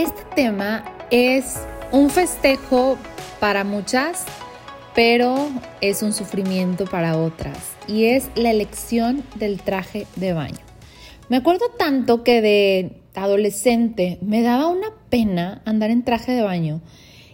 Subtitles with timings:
[0.00, 1.60] Este tema es
[1.92, 2.96] un festejo
[3.38, 4.24] para muchas,
[4.94, 5.50] pero
[5.82, 10.56] es un sufrimiento para otras y es la elección del traje de baño.
[11.28, 16.80] Me acuerdo tanto que de adolescente me daba una pena andar en traje de baño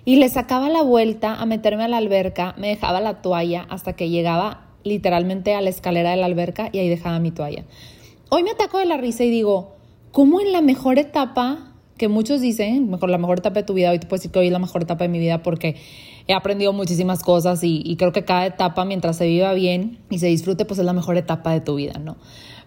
[0.05, 3.93] y le sacaba la vuelta a meterme a la alberca, me dejaba la toalla hasta
[3.93, 7.65] que llegaba literalmente a la escalera de la alberca y ahí dejaba mi toalla.
[8.29, 9.77] Hoy me ataco de la risa y digo,
[10.11, 13.91] ¿cómo en la mejor etapa que muchos dicen, mejor la mejor etapa de tu vida,
[13.91, 15.77] hoy te puedo decir que hoy es la mejor etapa de mi vida porque
[16.27, 20.19] he aprendido muchísimas cosas y, y, creo que cada etapa, mientras se viva bien y
[20.19, 22.17] se disfrute, pues es la mejor etapa de tu vida, ¿no?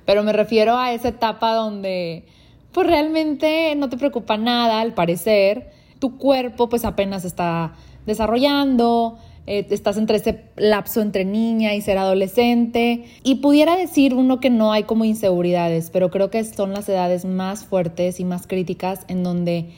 [0.05, 2.25] Pero me refiero a esa etapa donde,
[2.71, 7.73] pues realmente no te preocupa nada, al parecer, tu cuerpo pues apenas está
[8.05, 9.17] desarrollando,
[9.49, 13.05] eh, estás entre ese lapso entre niña y ser adolescente.
[13.23, 17.25] Y pudiera decir uno que no hay como inseguridades, pero creo que son las edades
[17.25, 19.71] más fuertes y más críticas en donde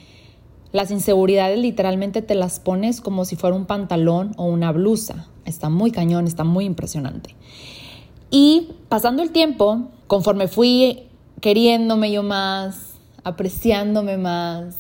[0.74, 5.30] las inseguridades literalmente te las pones como si fuera un pantalón o una blusa.
[5.46, 7.34] Está muy cañón, está muy impresionante.
[8.30, 11.04] Y pasando el tiempo, conforme fui
[11.40, 14.76] queriéndome yo más, apreciándome más,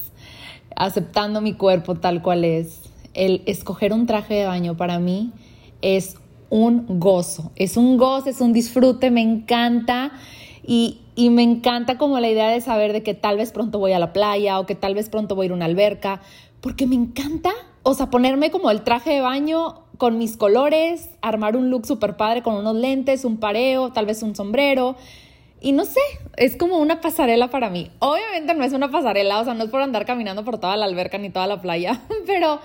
[0.75, 5.31] aceptando mi cuerpo tal cual es, el escoger un traje de baño para mí
[5.81, 6.15] es
[6.49, 10.11] un gozo, es un gozo, es un disfrute, me encanta
[10.65, 13.93] y, y, me encanta como la idea de saber de que tal vez pronto voy
[13.93, 16.21] a la playa o que tal vez pronto voy a ir a una alberca,
[16.59, 17.51] porque me encanta,
[17.83, 22.17] o sea, ponerme como el traje de baño con mis colores, armar un look súper
[22.17, 24.95] padre con unos lentes, un pareo, tal vez un sombrero.
[25.61, 25.99] Y no sé,
[26.37, 27.91] es como una pasarela para mí.
[27.99, 30.85] Obviamente no es una pasarela, o sea, no es por andar caminando por toda la
[30.85, 32.59] alberca ni toda la playa, pero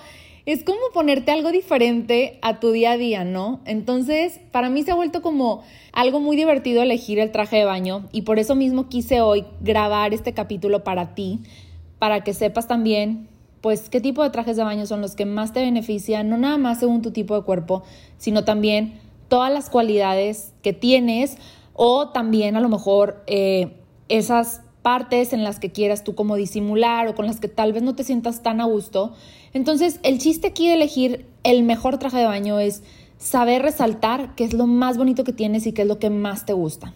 [0.47, 3.61] es como ponerte algo diferente a tu día a día, ¿no?
[3.65, 8.09] Entonces, para mí se ha vuelto como algo muy divertido elegir el traje de baño
[8.13, 11.41] y por eso mismo quise hoy grabar este capítulo para ti,
[11.99, 13.29] para que sepas también,
[13.61, 16.59] pues, qué tipo de trajes de baño son los que más te benefician, no nada
[16.59, 17.83] más según tu tipo de cuerpo,
[18.17, 21.39] sino también todas las cualidades que tienes
[21.75, 23.73] o también a lo mejor eh,
[24.09, 27.83] esas partes en las que quieras tú como disimular o con las que tal vez
[27.83, 29.15] no te sientas tan a gusto.
[29.53, 32.85] Entonces, el chiste aquí de elegir el mejor traje de baño es
[33.19, 36.47] saber resaltar qué es lo más bonito que tienes y qué es lo que más
[36.47, 36.95] te gusta.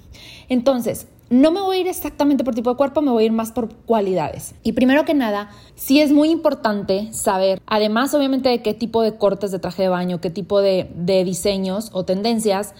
[0.49, 3.33] Entonces, no me voy a ir exactamente por tipo de cuerpo, me voy a ir
[3.33, 4.55] más por cualidades.
[4.63, 9.17] Y primero que nada, sí es muy importante saber, además obviamente de qué tipo de
[9.17, 12.73] cortes de traje de baño, qué tipo de, de diseños o tendencias,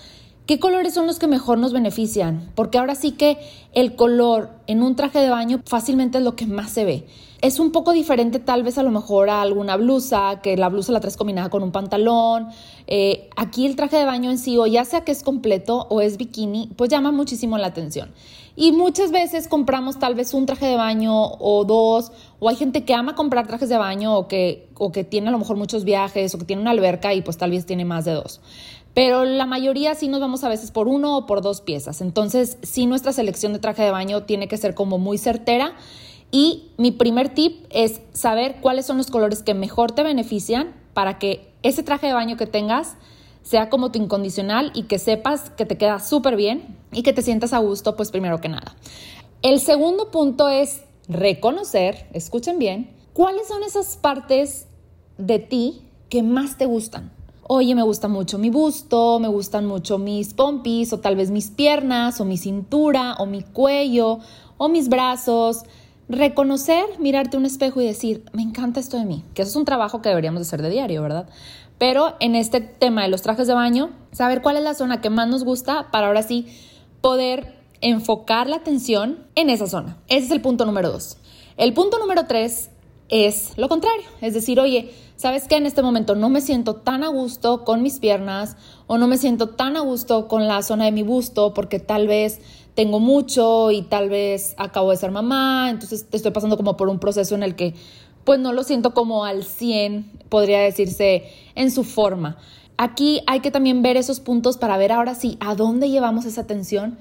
[0.51, 2.51] ¿Qué colores son los que mejor nos benefician?
[2.57, 3.39] Porque ahora sí que
[3.73, 7.07] el color en un traje de baño fácilmente es lo que más se ve.
[7.41, 10.91] Es un poco diferente tal vez a lo mejor a alguna blusa, que la blusa
[10.91, 12.49] la traes combinada con un pantalón.
[12.89, 16.01] Eh, aquí el traje de baño en sí, o ya sea que es completo o
[16.01, 18.11] es bikini, pues llama muchísimo la atención.
[18.57, 22.85] Y muchas veces compramos tal vez un traje de baño o dos, o hay gente
[22.85, 25.85] que ama comprar trajes de baño o que, o que tiene a lo mejor muchos
[25.85, 28.41] viajes o que tiene una alberca y pues tal vez tiene más de dos
[28.95, 32.01] pero la mayoría sí nos vamos a veces por uno o por dos piezas.
[32.01, 35.75] Entonces, sí nuestra selección de traje de baño tiene que ser como muy certera.
[36.33, 41.19] Y mi primer tip es saber cuáles son los colores que mejor te benefician para
[41.19, 42.97] que ese traje de baño que tengas
[43.43, 47.23] sea como tu incondicional y que sepas que te queda súper bien y que te
[47.23, 48.77] sientas a gusto, pues primero que nada.
[49.43, 54.67] El segundo punto es reconocer, escuchen bien, cuáles son esas partes
[55.17, 57.13] de ti que más te gustan
[57.53, 61.51] oye, me gusta mucho mi busto, me gustan mucho mis pompis o tal vez mis
[61.51, 64.21] piernas o mi cintura o mi cuello
[64.57, 65.65] o mis brazos.
[66.09, 69.65] Reconocer, mirarte un espejo y decir, me encanta esto de mí, que eso es un
[69.65, 71.29] trabajo que deberíamos hacer de diario, ¿verdad?
[71.77, 75.11] Pero en este tema de los trajes de baño, saber cuál es la zona que
[75.11, 76.47] más nos gusta para ahora sí
[77.01, 79.97] poder enfocar la atención en esa zona.
[80.07, 81.17] Ese es el punto número dos.
[81.57, 82.71] El punto número tres
[83.11, 85.57] es lo contrario, es decir, oye, ¿sabes qué?
[85.57, 88.57] En este momento no me siento tan a gusto con mis piernas
[88.87, 92.07] o no me siento tan a gusto con la zona de mi busto porque tal
[92.07, 92.41] vez
[92.75, 96.99] tengo mucho y tal vez acabo de ser mamá, entonces estoy pasando como por un
[96.99, 97.75] proceso en el que
[98.25, 101.25] pues no lo siento como al 100, podría decirse,
[101.55, 102.37] en su forma.
[102.77, 106.43] Aquí hay que también ver esos puntos para ver ahora sí a dónde llevamos esa
[106.43, 106.99] atención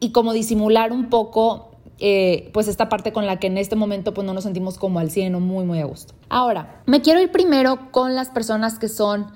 [0.00, 1.71] y como disimular un poco
[2.04, 4.98] eh, pues esta parte con la que en este momento pues no nos sentimos como
[4.98, 6.14] al 100 o muy muy a gusto.
[6.28, 9.28] Ahora, me quiero ir primero con las personas que son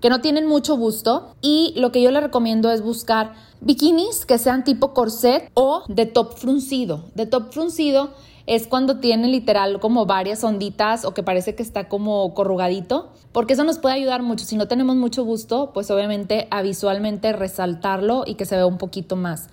[0.00, 4.38] que no tienen mucho gusto y lo que yo les recomiendo es buscar bikinis que
[4.38, 7.06] sean tipo corset o de top fruncido.
[7.16, 8.10] De top fruncido
[8.46, 13.54] es cuando tiene literal como varias onditas o que parece que está como corrugadito, porque
[13.54, 14.44] eso nos puede ayudar mucho.
[14.44, 18.78] Si no tenemos mucho gusto, pues obviamente a visualmente resaltarlo y que se vea un
[18.78, 19.48] poquito más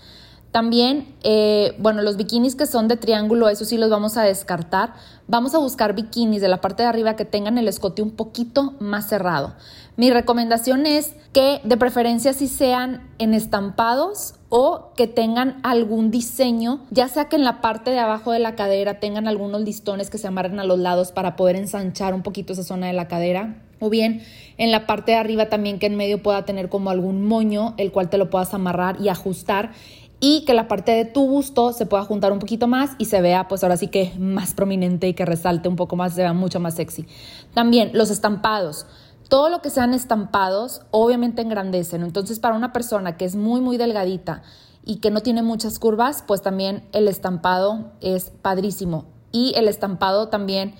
[0.51, 4.93] También, eh, bueno, los bikinis que son de triángulo, eso sí los vamos a descartar.
[5.27, 8.73] Vamos a buscar bikinis de la parte de arriba que tengan el escote un poquito
[8.79, 9.53] más cerrado.
[9.95, 16.79] Mi recomendación es que de preferencia sí sean en estampados o que tengan algún diseño,
[16.89, 20.17] ya sea que en la parte de abajo de la cadera tengan algunos listones que
[20.17, 23.61] se amarren a los lados para poder ensanchar un poquito esa zona de la cadera
[23.79, 24.23] o bien
[24.57, 27.91] en la parte de arriba también que en medio pueda tener como algún moño, el
[27.91, 29.71] cual te lo puedas amarrar y ajustar
[30.19, 33.21] y que la parte de tu busto se pueda juntar un poquito más y se
[33.21, 36.33] vea pues ahora sí que más prominente y que resalte un poco más, se vea
[36.33, 37.05] mucho más sexy.
[37.53, 38.85] También los estampados.
[39.29, 42.03] Todo lo que sean estampados obviamente engrandecen.
[42.03, 44.41] Entonces para una persona que es muy muy delgadita
[44.83, 49.05] y que no tiene muchas curvas, pues también el estampado es padrísimo.
[49.31, 50.73] Y el estampado también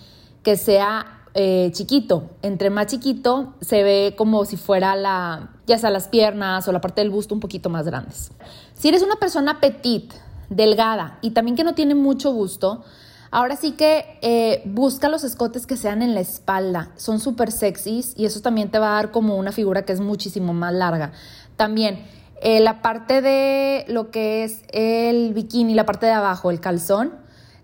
[0.44, 2.32] que sea eh, chiquito.
[2.42, 6.82] Entre más chiquito se ve como si fuera la, ya sea las piernas o la
[6.82, 8.32] parte del busto un poquito más grandes.
[8.80, 10.14] Si eres una persona petit,
[10.50, 12.86] delgada y también que no tiene mucho busto,
[13.30, 16.90] ahora sí que eh, busca los escotes que sean en la espalda.
[16.96, 20.00] Son súper sexys y eso también te va a dar como una figura que es
[20.00, 21.12] muchísimo más larga.
[21.58, 22.06] También
[22.42, 27.16] eh, la parte de lo que es el bikini, la parte de abajo, el calzón,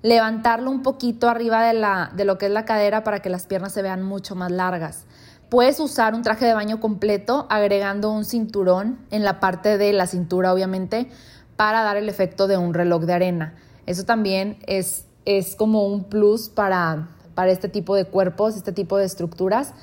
[0.02, 3.46] levantarlo un poquito arriba de, la, de lo que es la cadera para que las
[3.48, 5.06] piernas se vean mucho más largas.
[5.50, 10.08] Puedes usar un traje de baño completo agregando un cinturón en la parte de la
[10.08, 11.10] cintura, obviamente,
[11.56, 13.56] para dar el efecto de un reloj de arena.
[13.86, 18.98] Eso también es, es como un plus para, para este tipo de cuerpos, este tipo
[18.98, 19.74] de estructuras.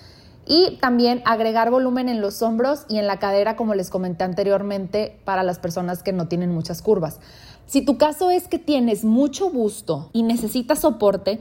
[0.45, 5.21] Y también agregar volumen en los hombros y en la cadera, como les comenté anteriormente,
[5.25, 7.21] para las personas que no tienen muchas curvas.
[7.67, 11.41] Si tu caso es que tienes mucho busto y necesitas soporte,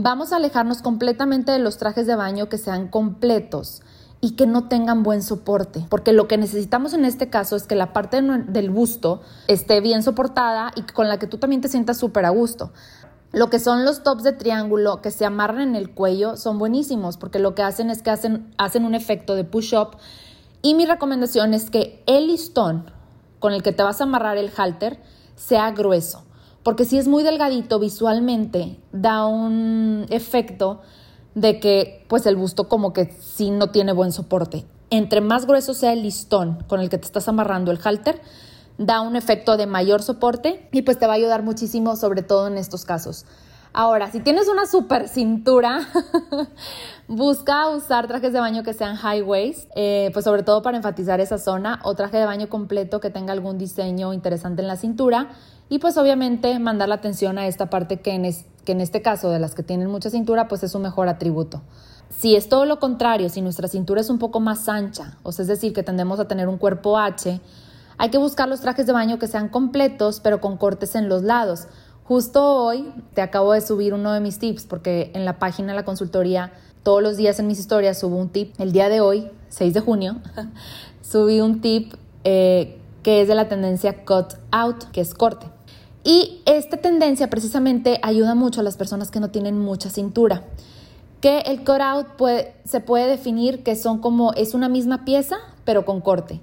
[0.00, 3.82] vamos a alejarnos completamente de los trajes de baño que sean completos
[4.20, 7.74] y que no tengan buen soporte, porque lo que necesitamos en este caso es que
[7.74, 11.98] la parte del busto esté bien soportada y con la que tú también te sientas
[11.98, 12.72] súper a gusto.
[13.32, 17.16] Lo que son los tops de triángulo que se amarran en el cuello son buenísimos
[17.16, 19.96] porque lo que hacen es que hacen, hacen un efecto de push-up
[20.62, 22.90] y mi recomendación es que el listón
[23.40, 25.00] con el que te vas a amarrar el halter
[25.34, 26.22] sea grueso.
[26.68, 30.82] Porque si es muy delgadito visualmente, da un efecto
[31.34, 34.66] de que pues el busto como que sí no tiene buen soporte.
[34.90, 38.20] Entre más grueso sea el listón con el que te estás amarrando el halter,
[38.76, 42.48] da un efecto de mayor soporte y pues te va a ayudar muchísimo, sobre todo
[42.48, 43.24] en estos casos.
[43.72, 45.88] Ahora, si tienes una super cintura,
[47.08, 51.20] busca usar trajes de baño que sean high waist, eh, pues sobre todo para enfatizar
[51.20, 55.28] esa zona, o traje de baño completo que tenga algún diseño interesante en la cintura.
[55.68, 58.22] Y pues obviamente mandar la atención a esta parte que en,
[58.64, 61.62] que en este caso de las que tienen mucha cintura, pues es un mejor atributo.
[62.10, 65.42] Si es todo lo contrario, si nuestra cintura es un poco más ancha, o sea,
[65.42, 67.40] es decir, que tendemos a tener un cuerpo H,
[67.98, 71.22] hay que buscar los trajes de baño que sean completos, pero con cortes en los
[71.22, 71.68] lados
[72.08, 75.76] Justo hoy te acabo de subir uno de mis tips porque en la página de
[75.76, 78.58] la consultoría todos los días en mis historias subo un tip.
[78.58, 80.16] El día de hoy, 6 de junio,
[81.02, 81.92] subí un tip
[82.24, 85.48] eh, que es de la tendencia cut out, que es corte.
[86.08, 90.42] Y esta tendencia precisamente ayuda mucho a las personas que no tienen mucha cintura.
[91.20, 92.06] Que el cut out
[92.64, 96.40] se puede definir que son como es una misma pieza, pero con corte.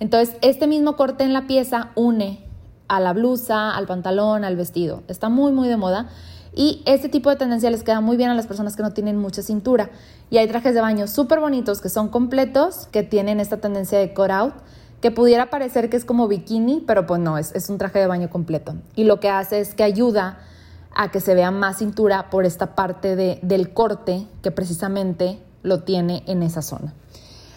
[0.00, 2.44] Entonces, este mismo corte en la pieza une
[2.88, 5.02] a la blusa, al pantalón, al vestido.
[5.08, 6.10] Está muy, muy de moda.
[6.54, 9.16] Y este tipo de tendencia les queda muy bien a las personas que no tienen
[9.16, 9.88] mucha cintura.
[10.28, 14.12] Y hay trajes de baño súper bonitos que son completos, que tienen esta tendencia de
[14.12, 14.52] cut out,
[15.00, 18.06] que pudiera parecer que es como bikini, pero pues no, es, es un traje de
[18.06, 18.74] baño completo.
[18.94, 20.38] Y lo que hace es que ayuda
[20.94, 25.82] a que se vea más cintura por esta parte de, del corte que precisamente lo
[25.82, 26.94] tiene en esa zona.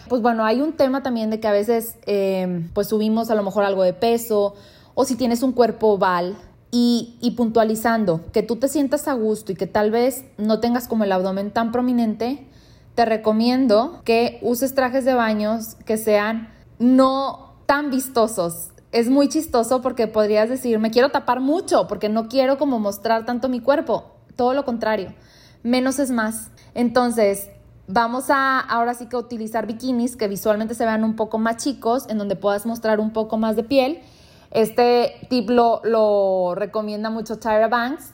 [0.08, 3.42] Pues bueno, hay un tema también de que a veces eh, pues subimos a lo
[3.42, 4.54] mejor algo de peso
[4.94, 6.36] o si tienes un cuerpo oval
[6.72, 10.86] y, y, puntualizando que tú te sientas a gusto y que tal vez no tengas
[10.86, 12.46] como el abdomen tan prominente,
[12.94, 16.48] te recomiendo que uses trajes de baños que sean
[16.80, 18.70] no tan vistosos.
[18.90, 23.24] Es muy chistoso porque podrías decir, me quiero tapar mucho porque no quiero como mostrar
[23.24, 24.16] tanto mi cuerpo.
[24.34, 25.14] Todo lo contrario,
[25.62, 26.50] menos es más.
[26.74, 27.50] Entonces,
[27.86, 32.06] vamos a ahora sí que utilizar bikinis que visualmente se vean un poco más chicos,
[32.08, 34.00] en donde puedas mostrar un poco más de piel
[34.50, 38.12] este tip lo, recomienda mucho Tyra Banks.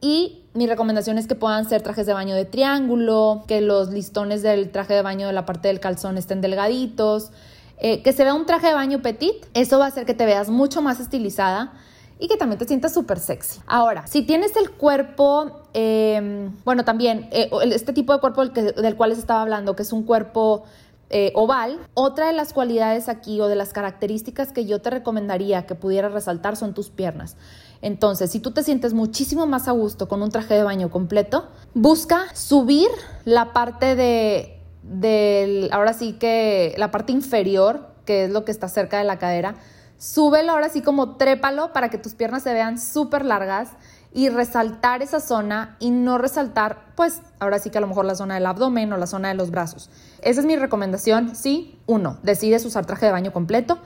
[0.00, 4.42] Y mi recomendación es que puedan ser trajes de baño de triángulo, que los listones
[4.42, 7.32] del traje de baño de la parte del calzón estén delgaditos,
[7.78, 9.46] eh, que se vea un traje de baño petit.
[9.54, 11.72] Eso va a hacer que te veas mucho más estilizada
[12.18, 13.60] y que también te sientas súper sexy.
[13.66, 18.96] Ahora, si tienes el cuerpo, em, bueno, también eh, este tipo de cuerpo del, del
[18.96, 20.64] cual les estaba hablando, que es un cuerpo
[21.10, 21.78] eh, oval.
[21.94, 26.12] Otra de las cualidades aquí o de las características que yo te recomendaría que pudieras
[26.12, 27.36] resaltar son tus piernas.
[27.80, 31.48] Entonces, si tú te sientes muchísimo más a gusto con un traje de baño completo,
[31.72, 32.88] busca subir
[33.24, 34.57] la parte de,
[34.88, 39.18] del, ahora sí que la parte inferior, que es lo que está cerca de la
[39.18, 39.54] cadera,
[39.98, 43.70] súbelo ahora sí como trépalo para que tus piernas se vean súper largas
[44.12, 48.14] y resaltar esa zona y no resaltar, pues ahora sí que a lo mejor la
[48.14, 49.90] zona del abdomen o la zona de los brazos.
[50.22, 51.36] Esa es mi recomendación.
[51.36, 53.78] Sí, uno, decides usar traje de baño completo,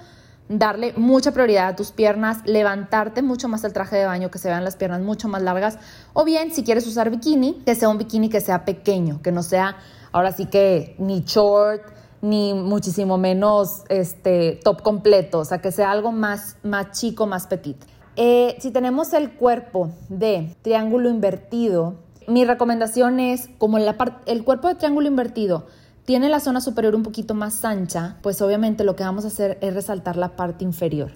[0.49, 4.49] darle mucha prioridad a tus piernas, levantarte mucho más el traje de baño, que se
[4.49, 5.79] vean las piernas mucho más largas,
[6.13, 9.43] o bien si quieres usar bikini, que sea un bikini que sea pequeño, que no
[9.43, 9.77] sea
[10.13, 11.83] ahora sí que ni short,
[12.21, 17.47] ni muchísimo menos este top completo, o sea, que sea algo más, más chico, más
[17.47, 17.77] petit.
[18.17, 21.97] Eh, si tenemos el cuerpo de triángulo invertido,
[22.29, 25.67] mi recomendación es, como la el cuerpo de triángulo invertido
[26.05, 29.59] tiene la zona superior un poquito más ancha, pues obviamente lo que vamos a hacer
[29.61, 31.13] es resaltar la parte inferior.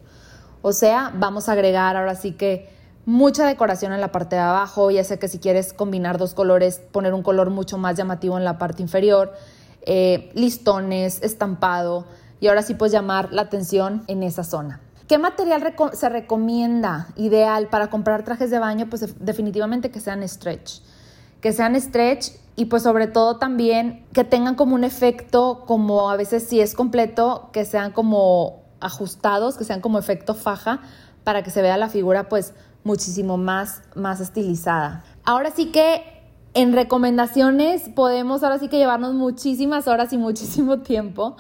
[0.63, 2.76] O sea, vamos a agregar ahora sí que
[3.07, 6.83] mucha decoración en la parte de abajo, ya sé que si quieres combinar dos colores,
[6.93, 9.33] poner un color mucho más llamativo en la parte inferior,
[9.83, 12.05] eh, listones, estampado,
[12.41, 14.81] y ahora sí puedes llamar la atención en esa zona.
[15.09, 18.89] ¿Qué material se recomienda ideal para comprar trajes de baño?
[18.91, 20.81] Pues definitivamente que sean stretch.
[21.41, 26.17] Que sean stretch y pues sobre todo también que tengan como un efecto, como a
[26.17, 30.81] veces si es completo, que sean como ajustados, que sean como efecto faja,
[31.23, 32.53] para que se vea la figura pues
[32.87, 35.05] muchísimo más, más estilizada.
[35.25, 36.03] Ahora sí que
[36.55, 41.37] en recomendaciones podemos ahora sí que llevarnos muchísimas horas y muchísimo tiempo.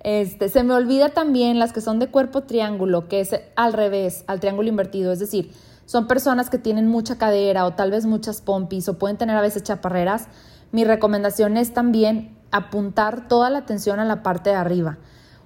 [0.00, 4.24] Este, se me olvida también las que son de cuerpo triángulo, que es al revés,
[4.26, 5.52] al triángulo invertido, es decir,
[5.86, 9.40] son personas que tienen mucha cadera o tal vez muchas pompis o pueden tener a
[9.40, 10.28] veces chaparreras.
[10.70, 14.98] Mi recomendación es también apuntar toda la atención a la parte de arriba.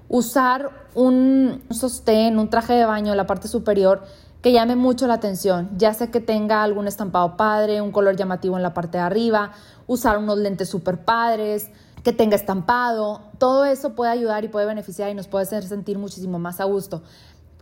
[0.08, 4.02] Usar un sostén, un traje de baño la parte superior
[4.42, 8.56] que llame mucho la atención, ya sea que tenga algún estampado padre, un color llamativo
[8.56, 9.52] en la parte de arriba,
[9.86, 11.70] usar unos lentes super padres,
[12.02, 15.98] que tenga estampado, todo eso puede ayudar y puede beneficiar y nos puede hacer sentir
[15.98, 17.02] muchísimo más a gusto.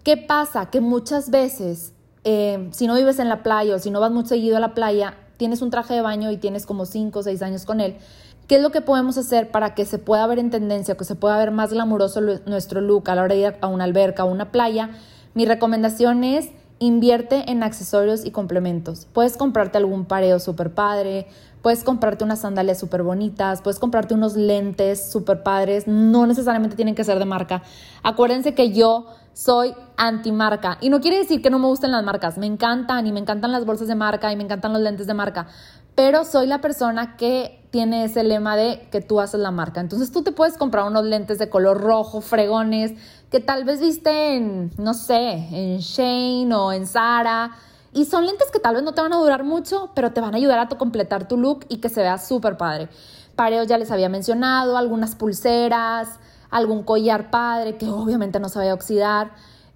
[0.03, 0.71] ¿Qué pasa?
[0.71, 1.93] Que muchas veces,
[2.25, 4.73] eh, si no vives en la playa o si no vas muy seguido a la
[4.73, 7.99] playa, tienes un traje de baño y tienes como 5 o 6 años con él,
[8.47, 11.15] ¿qué es lo que podemos hacer para que se pueda ver en tendencia, que se
[11.15, 14.31] pueda ver más glamuroso nuestro look a la hora de ir a una alberca o
[14.31, 14.91] una playa?
[15.35, 16.49] Mi recomendación es
[16.81, 19.07] invierte en accesorios y complementos.
[19.13, 21.29] Puedes comprarte algún pareo super padre,
[21.63, 26.95] Puedes comprarte unas sandalias súper bonitas, puedes comprarte unos lentes súper padres, no necesariamente tienen
[26.95, 27.63] que ser de marca.
[28.03, 32.39] Acuérdense que yo soy anti-marca y no quiere decir que no me gusten las marcas,
[32.39, 35.13] me encantan y me encantan las bolsas de marca y me encantan los lentes de
[35.13, 35.49] marca,
[35.95, 39.81] pero soy la persona que tiene ese lema de que tú haces la marca.
[39.81, 42.93] Entonces tú te puedes comprar unos lentes de color rojo, fregones,
[43.31, 47.53] que tal vez viste en, no sé, en Shane o en Zara
[47.93, 50.35] y son lentes que tal vez no te van a durar mucho, pero te van
[50.35, 52.89] a ayudar a completar tu look y que se vea súper padre.
[53.35, 56.09] Pareos ya les había mencionado, algunas pulseras,
[56.51, 59.33] algún collar padre que obviamente no se vaya a oxidar.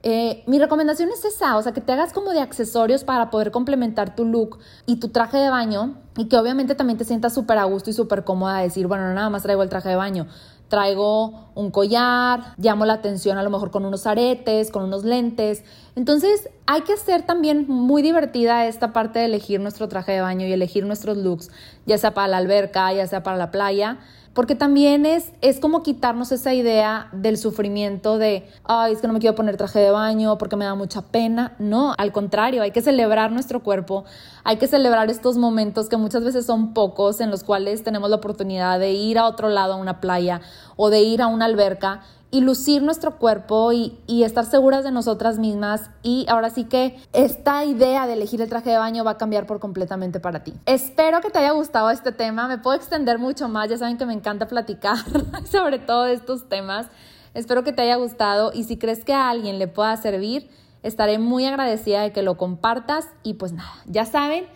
[0.07, 3.51] Eh, mi recomendación es esa, o sea, que te hagas como de accesorios para poder
[3.51, 7.57] complementar tu look y tu traje de baño y que obviamente también te sientas súper
[7.57, 9.97] a gusto y súper cómoda de decir, bueno, no nada más traigo el traje de
[9.97, 10.27] baño,
[10.69, 15.65] traigo un collar, llamo la atención a lo mejor con unos aretes, con unos lentes.
[15.97, 20.47] Entonces hay que ser también muy divertida esta parte de elegir nuestro traje de baño
[20.47, 21.51] y elegir nuestros looks,
[21.87, 24.01] ya sea para la alberca, ya sea para la playa
[24.35, 29.13] porque también es, es como quitarnos esa idea del sufrimiento de, ay, es que no
[29.13, 31.55] me quiero poner traje de baño porque me da mucha pena.
[31.61, 34.05] No, al contrario, hay que celebrar nuestro cuerpo,
[34.43, 38.17] hay que celebrar estos momentos que muchas veces son pocos en los cuales tenemos la
[38.17, 40.41] oportunidad de ir a otro lado, a una playa
[40.77, 42.03] o de ir a una alberca
[42.35, 45.91] y lucir nuestro cuerpo y, estar seguras de nosotras mismas.
[46.03, 49.47] Y ahora sí que esta idea de elegir el traje de baño va a cambiar
[49.47, 50.53] por completamente para ti.
[50.67, 52.49] Espero que te haya gustado este tema.
[52.49, 53.71] Me puedo extender mucho más.
[53.71, 54.97] Ya saben que me encanta platicar
[55.45, 56.89] sobre todo estos temas.
[57.35, 60.51] Espero que te haya gustado y si crees que a alguien le pueda servir,
[60.83, 63.07] estaré muy agradecida de que lo compartas.
[63.23, 64.47] Y pues nada, ya saben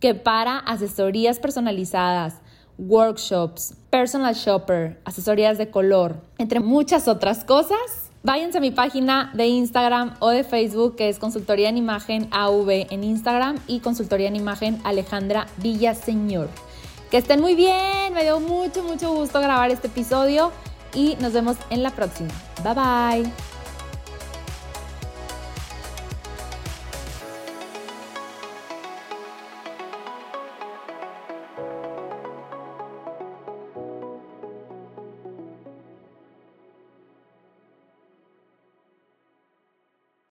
[0.00, 2.40] que para asesorías personalizadas,
[2.78, 7.78] workshops, personal shopper, asesorías de color, entre muchas otras cosas.
[8.22, 12.86] Váyanse a mi página de Instagram o de Facebook, que es Consultoría en Imagen AV
[12.90, 16.48] en Instagram y Consultoría en Imagen Alejandra Villaseñor.
[17.10, 20.52] Que estén muy bien, me dio mucho, mucho gusto grabar este episodio
[20.94, 22.30] y nos vemos en la próxima.
[22.62, 23.57] Bye bye.